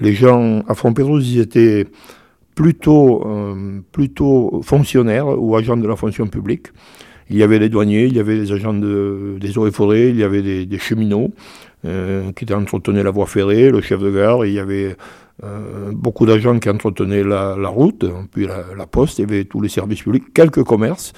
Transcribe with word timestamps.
Les 0.00 0.12
gens 0.12 0.62
à 0.68 0.74
Fontpérouse, 0.74 1.32
ils 1.32 1.40
étaient 1.40 1.86
plutôt, 2.54 3.22
euh, 3.26 3.80
plutôt 3.92 4.60
fonctionnaires 4.64 5.28
ou 5.28 5.56
agents 5.56 5.76
de 5.76 5.86
la 5.86 5.96
fonction 5.96 6.26
publique. 6.26 6.68
Il 7.30 7.36
y 7.36 7.42
avait 7.42 7.58
les 7.58 7.68
douaniers, 7.68 8.06
il 8.06 8.16
y 8.16 8.20
avait 8.20 8.36
les 8.36 8.52
agents 8.52 8.74
des 8.74 9.58
eaux 9.58 9.66
et 9.66 9.70
forêts, 9.70 10.08
il 10.08 10.16
y 10.16 10.24
avait 10.24 10.66
des, 10.66 10.78
cheminots 10.78 11.30
euh, 11.84 12.32
qui 12.32 12.52
entretenaient 12.52 13.02
la 13.02 13.10
voie 13.10 13.26
ferrée, 13.26 13.70
le 13.70 13.80
chef 13.80 14.00
de 14.00 14.10
gare, 14.10 14.46
il 14.46 14.54
y 14.54 14.58
avait 14.58 14.96
euh, 15.44 15.92
beaucoup 15.92 16.26
d'agents 16.26 16.58
qui 16.58 16.68
entretenaient 16.68 17.22
la, 17.22 17.54
route, 17.68 18.04
puis 18.32 18.46
la, 18.46 18.86
poste, 18.86 19.18
il 19.18 19.22
y 19.22 19.24
avait 19.24 19.44
tous 19.44 19.60
les 19.60 19.68
services 19.68 20.02
publics, 20.02 20.32
quelques 20.34 20.64
commerces. 20.64 21.12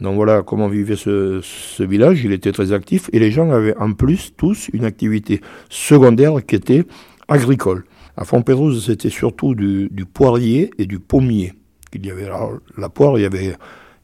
Donc 0.00 0.14
voilà 0.14 0.42
comment 0.42 0.68
vivait 0.68 0.96
ce, 0.96 1.42
village, 1.82 2.24
il 2.24 2.32
était 2.32 2.52
très 2.52 2.72
actif 2.72 3.10
et 3.12 3.18
les 3.18 3.32
gens 3.32 3.50
avaient 3.50 3.76
en 3.76 3.92
plus 3.92 4.32
tous 4.36 4.70
une 4.72 4.84
activité 4.84 5.40
secondaire 5.68 6.34
qui 6.46 6.54
était 6.54 6.84
agricole. 7.26 7.84
À 8.20 8.24
Fontpérouse, 8.24 8.84
c'était 8.84 9.10
surtout 9.10 9.54
du, 9.54 9.88
poirier 10.12 10.72
et 10.76 10.86
du 10.86 10.98
pommier. 10.98 11.52
Il 11.94 12.04
y 12.04 12.10
avait 12.10 12.28
la 12.76 12.88
poire, 12.88 13.16
il 13.16 13.22
y 13.22 13.24
avait 13.24 13.54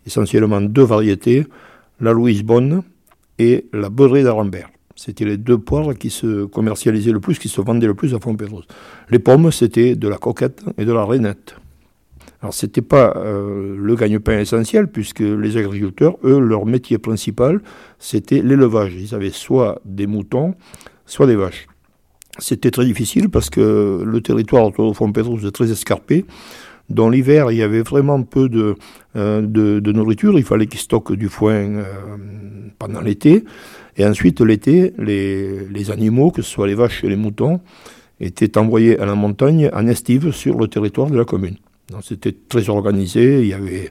essentiellement 0.06 0.60
deux 0.60 0.84
variétés, 0.84 1.44
la 2.00 2.12
Louise 2.12 2.44
Bonne 2.44 2.84
et 3.40 3.66
la 3.72 3.90
Beurrée 3.90 4.22
d'Arambert. 4.22 4.70
C'était 4.94 5.24
les 5.24 5.36
deux 5.36 5.58
poires 5.58 5.96
qui 5.96 6.10
se 6.10 6.44
commercialisaient 6.44 7.10
le 7.10 7.18
plus, 7.18 7.40
qui 7.40 7.48
se 7.48 7.60
vendaient 7.60 7.88
le 7.88 7.94
plus 7.94 8.14
à 8.14 8.20
Fontpérouse. 8.20 8.68
Les 9.10 9.18
pommes, 9.18 9.50
c'était 9.50 9.96
de 9.96 10.06
la 10.06 10.18
coquette 10.18 10.62
et 10.78 10.84
de 10.84 10.92
la 10.92 11.04
rainette. 11.04 11.56
Alors, 12.40 12.54
ce 12.54 12.66
n'était 12.66 12.82
pas 12.82 13.14
euh, 13.16 13.74
le 13.76 13.96
gagne-pain 13.96 14.38
essentiel, 14.38 14.86
puisque 14.86 15.20
les 15.20 15.56
agriculteurs, 15.56 16.18
eux, 16.22 16.38
leur 16.38 16.66
métier 16.66 16.98
principal, 16.98 17.60
c'était 17.98 18.42
l'élevage. 18.42 18.94
Ils 18.94 19.12
avaient 19.12 19.30
soit 19.30 19.80
des 19.84 20.06
moutons, 20.06 20.54
soit 21.04 21.26
des 21.26 21.34
vaches. 21.34 21.66
C'était 22.38 22.70
très 22.70 22.84
difficile 22.84 23.28
parce 23.28 23.50
que 23.50 24.02
le 24.04 24.20
territoire 24.20 24.66
autour 24.66 24.90
de 24.90 24.96
Fontpérouse 24.96 25.44
est 25.46 25.52
très 25.52 25.70
escarpé. 25.70 26.24
Dans 26.90 27.08
l'hiver, 27.08 27.50
il 27.50 27.56
y 27.56 27.62
avait 27.62 27.82
vraiment 27.82 28.22
peu 28.22 28.48
de, 28.48 28.74
euh, 29.16 29.40
de, 29.40 29.92
nourriture. 29.92 30.38
Il 30.38 30.44
fallait 30.44 30.66
qu'ils 30.66 30.80
stockent 30.80 31.12
du 31.12 31.28
foin 31.28 31.54
euh, 31.54 31.84
pendant 32.78 33.00
l'été. 33.00 33.44
Et 33.96 34.04
ensuite, 34.04 34.40
l'été, 34.40 34.92
les, 34.98 35.66
les, 35.68 35.90
animaux, 35.90 36.30
que 36.30 36.42
ce 36.42 36.50
soit 36.50 36.66
les 36.66 36.74
vaches 36.74 37.04
et 37.04 37.08
les 37.08 37.16
moutons, 37.16 37.60
étaient 38.20 38.58
envoyés 38.58 38.98
à 38.98 39.06
la 39.06 39.14
montagne 39.14 39.70
en 39.72 39.86
estive 39.86 40.32
sur 40.32 40.58
le 40.58 40.68
territoire 40.68 41.08
de 41.08 41.16
la 41.16 41.24
commune. 41.24 41.56
C'était 42.02 42.34
très 42.48 42.68
organisé. 42.68 43.42
Il 43.42 43.46
y 43.46 43.54
avait 43.54 43.90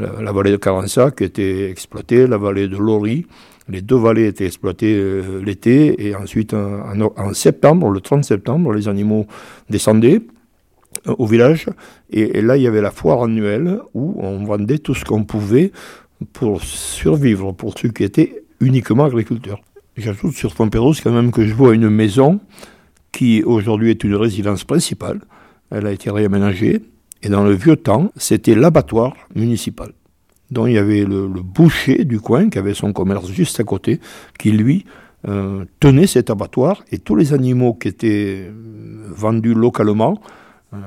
la, 0.00 0.32
vallée 0.32 0.50
de 0.50 0.56
Carensac 0.56 1.22
était 1.22 1.70
exploitée, 1.70 2.26
la 2.26 2.38
vallée 2.38 2.68
de 2.68 2.76
Lori. 2.76 3.26
Les 3.68 3.82
deux 3.82 3.96
vallées 3.96 4.26
étaient 4.26 4.46
exploitées 4.46 4.96
euh, 4.96 5.40
l'été 5.44 6.08
et 6.08 6.14
ensuite 6.16 6.54
en, 6.54 7.34
septembre, 7.34 7.90
le 7.90 8.00
30 8.00 8.24
septembre, 8.24 8.72
les 8.72 8.88
animaux 8.88 9.26
descendaient 9.68 10.22
au 11.06 11.26
village. 11.26 11.66
Et, 12.10 12.40
là, 12.42 12.56
il 12.56 12.62
y 12.62 12.66
avait 12.66 12.80
la 12.80 12.90
foire 12.90 13.22
annuelle 13.22 13.78
où 13.94 14.16
on 14.18 14.44
vendait 14.44 14.78
tout 14.78 14.94
ce 14.94 15.04
qu'on 15.04 15.24
pouvait 15.24 15.70
pour 16.32 16.62
survivre, 16.62 17.52
pour 17.52 17.78
ceux 17.78 17.90
qui 17.90 18.04
étaient 18.04 18.42
uniquement 18.60 19.04
agriculteurs. 19.04 19.60
J'ajoute 19.96 20.34
sur 20.34 20.52
Fontpérouse 20.52 21.00
quand 21.00 21.12
même 21.12 21.30
que 21.30 21.46
je 21.46 21.54
vois 21.54 21.74
une 21.74 21.90
maison 21.90 22.40
qui 23.12 23.42
aujourd'hui 23.42 23.90
est 23.90 24.04
une 24.04 24.14
résidence 24.14 24.64
principale. 24.64 25.20
Elle 25.70 25.86
a 25.86 25.92
été 25.92 26.10
réaménagée. 26.10 26.82
Et 27.22 27.28
dans 27.28 27.44
le 27.44 27.52
vieux 27.52 27.76
temps, 27.76 28.10
c'était 28.16 28.54
l'abattoir 28.54 29.14
municipal. 29.34 29.92
Donc 30.50 30.68
il 30.68 30.74
y 30.74 30.78
avait 30.78 31.04
le, 31.04 31.26
boucher 31.28 32.04
du 32.04 32.20
coin 32.20 32.48
qui 32.48 32.58
avait 32.58 32.74
son 32.74 32.92
commerce 32.92 33.30
juste 33.30 33.60
à 33.60 33.64
côté, 33.64 34.00
qui 34.38 34.50
lui 34.50 34.84
euh, 35.28 35.64
tenait 35.78 36.06
cet 36.06 36.30
abattoir 36.30 36.82
et 36.90 36.98
tous 36.98 37.14
les 37.14 37.32
animaux 37.32 37.74
qui 37.74 37.88
étaient 37.88 38.48
euh, 38.48 38.52
vendus 39.10 39.54
localement 39.54 40.20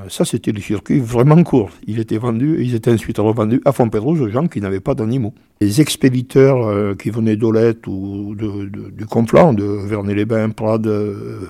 ça, 0.07 0.23
c'était 0.23 0.51
le 0.51 0.61
circuit 0.61 0.99
vraiment 0.99 1.43
court. 1.43 1.69
Il 1.87 1.99
était 1.99 2.17
vendu, 2.17 2.57
ils 2.63 2.73
étaient 2.73 2.91
ensuite 2.91 3.17
revendus 3.17 3.61
à 3.65 3.73
Fontpérouse 3.73 4.21
aux 4.21 4.29
gens 4.29 4.47
qui 4.47 4.61
n'avaient 4.61 4.79
pas 4.79 4.95
d'animaux. 4.95 5.33
Les 5.59 5.81
expéditeurs 5.81 6.65
euh, 6.65 6.95
qui 6.95 7.09
venaient 7.09 7.35
d'Olette 7.35 7.85
ou 7.87 8.33
du 8.35 9.05
Conflans, 9.05 9.53
de 9.53 9.63
Vernet-les-Bains, 9.63 10.51
Prades, 10.51 10.89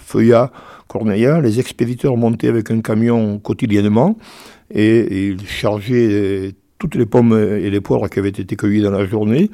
Feuillat, 0.01 0.51
Corneilla, 0.87 1.41
les 1.41 1.59
expéditeurs 1.59 2.17
montaient 2.17 2.47
avec 2.47 2.71
un 2.71 2.81
camion 2.81 3.37
quotidiennement 3.37 4.17
et 4.71 5.29
ils 5.29 5.47
chargeaient 5.47 6.53
toutes 6.79 6.95
les 6.95 7.05
pommes 7.05 7.33
et 7.33 7.69
les 7.69 7.81
poires 7.81 8.09
qui 8.09 8.19
avaient 8.19 8.29
été 8.29 8.55
cueillies 8.55 8.81
dans 8.81 8.91
la 8.91 9.05
journée 9.05 9.51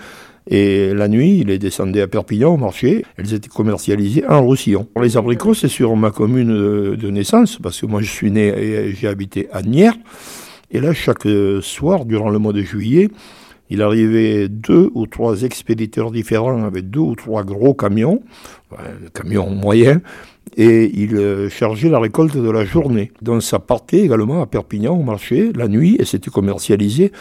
et 0.52 0.94
la 0.96 1.08
nuit, 1.08 1.38
il 1.42 1.52
est 1.52 1.60
descendu 1.60 2.02
à 2.02 2.08
Perpignan 2.08 2.56
au 2.56 2.58
marché. 2.58 3.06
Elles 3.18 3.36
étaient 3.36 3.50
commercialisées 3.50 4.26
en 4.28 4.42
Roussillon. 4.42 4.88
Les 5.00 5.16
abricots, 5.16 5.54
c'est 5.54 5.68
sur 5.68 5.96
ma 5.96 6.10
commune 6.10 6.96
de 6.96 7.10
naissance, 7.10 7.60
parce 7.62 7.80
que 7.80 7.86
moi 7.86 8.02
je 8.02 8.10
suis 8.10 8.32
né 8.32 8.48
et 8.48 8.94
j'ai 8.94 9.08
habité 9.08 9.48
à 9.52 9.62
Nières. 9.62 9.96
Et 10.72 10.82
là, 10.82 10.92
chaque 10.94 11.28
soir, 11.62 12.06
durant 12.06 12.30
le 12.30 12.40
mois 12.40 12.54
de 12.54 12.62
juillet, 12.62 13.09
il 13.70 13.84
arrivait 13.84 14.50
deux 14.50 14.90
ou 14.96 15.06
trois 15.06 15.44
expéditeurs 15.44 16.12
différents 16.12 16.64
avec 16.64 16.90
deux 16.90 17.00
ou 17.00 17.16
trois 17.16 17.44
gros 17.44 17.76
camions, 17.76 18.24
camions 19.14 19.52
moyens, 19.52 20.02
et 20.58 20.92
il 20.94 21.16
euh, 21.16 21.50
chargeait 21.50 21.90
la 21.90 22.00
récolte 22.00 22.36
de 22.36 22.50
la 22.50 22.66
journée. 22.66 23.12
Donc 23.22 23.44
ça 23.44 23.59
partait 23.59 24.00
également 24.00 24.42
à 24.42 24.48
Perpignan 24.48 24.98
au 24.98 25.04
marché 25.04 25.52
la 25.54 25.68
nuit 25.68 25.96
et 26.00 26.06
c'était 26.06 26.32
commercialisé 26.32 27.12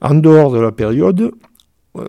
en 0.00 0.14
dehors 0.14 0.50
de 0.52 0.58
la 0.58 0.72
période 0.72 1.32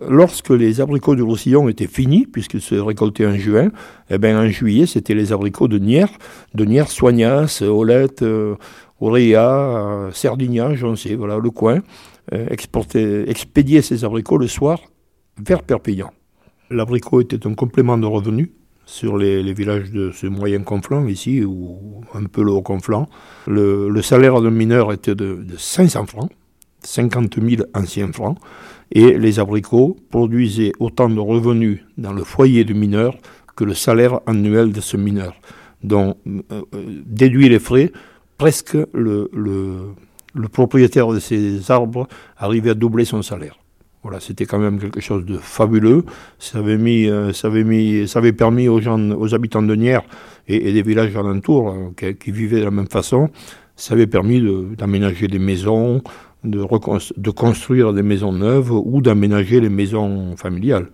lorsque 0.08 0.50
les 0.50 0.80
abricots 0.80 1.14
du 1.14 1.22
Roussillon 1.22 1.68
étaient 1.68 1.86
finis, 1.86 2.26
puisqu'ils 2.26 2.60
se 2.60 2.74
récoltaient 2.74 3.26
en 3.26 3.36
juin, 3.36 3.70
eh 4.10 4.18
bien, 4.18 4.40
en 4.40 4.48
juillet, 4.48 4.86
c'était 4.86 5.14
les 5.14 5.32
abricots 5.32 5.68
de 5.68 5.78
Nières, 5.78 6.12
de 6.54 6.64
Nières, 6.64 6.90
Soignas, 6.90 7.62
Olette, 7.62 8.22
euh, 8.22 8.56
Auréa, 9.00 10.10
euh, 10.12 10.74
j'en 10.74 10.96
sais, 10.96 11.14
voilà, 11.14 11.38
le 11.38 11.50
coin, 11.50 11.80
euh, 12.32 12.46
expédier 13.26 13.82
ces 13.82 14.04
abricots 14.04 14.38
le 14.38 14.46
soir 14.46 14.78
vers 15.42 15.62
Perpignan. 15.62 16.12
L'abricot 16.70 17.20
était 17.20 17.46
un 17.46 17.54
complément 17.54 17.98
de 17.98 18.06
revenus 18.06 18.50
sur 18.84 19.16
les, 19.16 19.52
villages 19.52 19.90
de 19.90 20.10
ce 20.10 20.26
moyen 20.26 20.62
conflant 20.62 21.06
ici, 21.06 21.44
ou 21.44 22.02
un 22.12 22.24
peu 22.24 22.42
le 22.42 22.50
haut 22.50 22.62
conflant. 22.62 23.08
Le, 23.46 24.02
salaire 24.02 24.40
d'un 24.40 24.50
mineur 24.50 24.92
était 24.92 25.14
de, 25.14 25.34
de 25.42 25.56
500 25.56 26.06
francs, 26.06 26.30
50 26.82 27.36
000 27.40 27.62
anciens 27.74 28.12
francs 28.12 28.38
et 28.92 29.18
les 29.18 29.38
abricots 29.38 29.96
produisaient 30.10 30.72
autant 30.78 31.08
de 31.08 31.20
revenus 31.20 31.80
dans 31.96 32.12
le 32.12 32.24
foyer 32.24 32.64
du 32.64 32.74
mineur 32.74 33.16
que 33.56 33.64
le 33.64 33.74
salaire 33.74 34.20
annuel 34.26 34.72
de 34.72 34.80
ce 34.80 34.96
mineur. 34.96 35.34
Donc, 35.82 36.16
euh, 36.26 36.40
euh, 36.52 36.62
déduit 37.06 37.48
les 37.48 37.58
frais, 37.58 37.92
presque 38.36 38.76
le, 38.92 39.30
propriétaire 40.52 41.08
de 41.08 41.18
ces 41.18 41.70
arbres 41.70 42.08
arrivait 42.36 42.70
à 42.70 42.74
doubler 42.74 43.04
son 43.04 43.22
salaire. 43.22 43.58
Voilà, 44.02 44.18
c'était 44.18 44.46
quand 44.46 44.58
même 44.58 44.78
quelque 44.78 45.00
chose 45.00 45.26
de 45.26 45.36
fabuleux. 45.36 46.04
Ça 46.38 46.58
avait, 46.58 46.78
mis, 46.78 47.06
euh, 47.06 47.34
ça 47.34 47.48
avait, 47.48 47.64
mis, 47.64 48.08
ça 48.08 48.18
avait 48.18 48.32
permis 48.32 48.66
aux, 48.66 48.80
gens, 48.80 48.98
aux 49.10 49.34
habitants 49.34 49.62
de 49.62 49.74
Nières 49.74 50.02
et, 50.48 50.72
des 50.72 50.82
villages 50.82 51.14
alentours 51.16 51.92
qui, 51.96 52.14
qui, 52.16 52.30
vivaient 52.30 52.60
de 52.60 52.64
la 52.64 52.70
même 52.70 52.88
façon, 52.88 53.28
ça 53.76 53.94
avait 53.94 54.06
permis 54.06 54.42
d'aménager 54.76 55.28
des 55.28 55.38
maisons, 55.38 56.02
de, 56.44 57.30
construire 57.30 57.92
des 57.92 58.02
maisons 58.02 58.32
neuves 58.32 58.72
ou 58.72 59.00
d'aménager 59.00 59.60
les 59.60 59.68
maisons 59.68 60.36
familiales. 60.36 60.88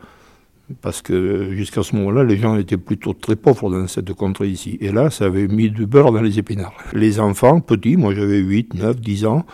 Parce 0.82 1.00
que 1.00 1.52
jusqu'à 1.52 1.84
ce 1.84 1.94
moment-là, 1.94 2.24
les 2.24 2.36
gens 2.36 2.56
étaient 2.56 2.76
plutôt 2.76 3.12
très 3.12 3.36
pauvres 3.36 3.70
dans 3.70 3.86
cette 3.86 4.12
contrée 4.14 4.48
ici. 4.48 4.78
Et 4.80 4.90
là, 4.90 5.10
ça 5.10 5.26
avait 5.26 5.46
mis 5.46 5.70
du 5.70 5.86
beurre 5.86 6.10
dans 6.10 6.22
les 6.22 6.40
épinards. 6.40 6.74
Les 6.92 7.20
enfants, 7.20 7.60
petits, 7.60 7.96
moi 7.96 8.14
j'avais 8.14 8.38
8, 8.38 8.74
9, 8.74 9.00
10 9.00 9.26
ans, 9.26 9.46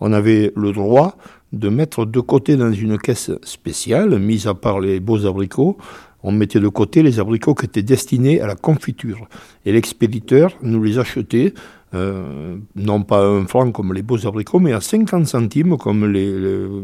on 0.00 0.12
avait 0.12 0.52
le 0.54 0.72
droit 0.72 1.16
de 1.52 1.68
mettre 1.68 2.04
de 2.04 2.20
côté 2.20 2.56
dans 2.56 2.72
une 2.72 2.98
caisse 2.98 3.32
spéciale, 3.42 4.18
mise 4.20 4.46
à 4.46 4.54
part 4.54 4.78
les 4.78 5.00
beaux 5.00 5.26
abricots, 5.26 5.76
on 6.22 6.32
mettait 6.32 6.60
de 6.60 6.68
côté 6.68 7.02
les 7.02 7.20
abricots 7.20 7.54
qui 7.54 7.66
étaient 7.66 7.82
destinés 7.82 8.40
à 8.40 8.46
la 8.46 8.54
confiture. 8.54 9.28
Et 9.64 9.72
l'expéditeur 9.72 10.56
nous 10.62 10.82
les 10.82 10.98
achetait 10.98 11.54
euh, 11.92 12.56
non 12.76 13.02
pas 13.02 13.26
un 13.26 13.46
franc 13.46 13.72
comme 13.72 13.92
les 13.92 14.02
beaux 14.02 14.24
abricots, 14.26 14.60
mais 14.60 14.72
à 14.72 14.80
50 14.80 15.26
centimes 15.26 15.76
comme 15.76 16.06
les, 16.06 16.32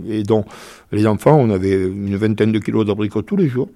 et 0.09 0.23
donc 0.25 0.47
les 0.91 1.07
enfants, 1.07 1.39
on 1.39 1.51
avait 1.51 1.87
une 1.87 2.17
vingtaine 2.17 2.51
de 2.51 2.59
kilos 2.59 2.87
d'abricots 2.87 3.23
tous 3.23 3.37
les 3.37 3.49
jours. 3.49 3.69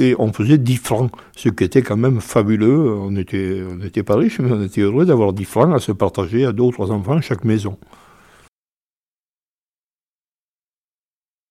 Et 0.00 0.16
on 0.18 0.32
faisait 0.32 0.58
10 0.58 0.76
francs, 0.76 1.12
ce 1.36 1.48
qui 1.50 1.62
était 1.62 1.82
quand 1.82 1.96
même 1.96 2.20
fabuleux. 2.20 2.94
On 2.94 3.12
n'était 3.12 3.62
était 3.84 4.02
pas 4.02 4.16
riches, 4.16 4.40
mais 4.40 4.50
on 4.50 4.62
était 4.62 4.80
heureux 4.80 5.06
d'avoir 5.06 5.32
10 5.32 5.44
francs 5.44 5.74
à 5.74 5.78
se 5.78 5.92
partager 5.92 6.44
à 6.44 6.52
deux 6.52 6.64
ou 6.64 6.72
trois 6.72 6.90
enfants 6.90 7.20
chaque 7.20 7.44
maison. 7.44 7.76